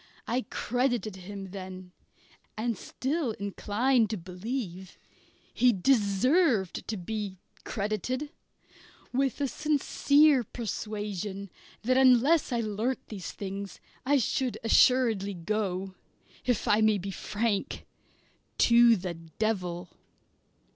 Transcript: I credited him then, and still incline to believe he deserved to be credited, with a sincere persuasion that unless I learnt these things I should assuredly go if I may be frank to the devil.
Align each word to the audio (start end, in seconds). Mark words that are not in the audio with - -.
I 0.27 0.47
credited 0.49 1.15
him 1.15 1.51
then, 1.51 1.91
and 2.57 2.75
still 2.75 3.33
incline 3.33 4.07
to 4.07 4.17
believe 4.17 4.97
he 5.53 5.71
deserved 5.71 6.87
to 6.87 6.97
be 6.97 7.37
credited, 7.65 8.31
with 9.13 9.39
a 9.39 9.47
sincere 9.47 10.43
persuasion 10.43 11.51
that 11.83 11.97
unless 11.97 12.51
I 12.51 12.61
learnt 12.61 13.09
these 13.09 13.31
things 13.31 13.79
I 14.03 14.17
should 14.17 14.57
assuredly 14.63 15.35
go 15.35 15.93
if 16.45 16.67
I 16.67 16.81
may 16.81 16.97
be 16.97 17.11
frank 17.11 17.85
to 18.57 18.95
the 18.95 19.13
devil. 19.13 19.89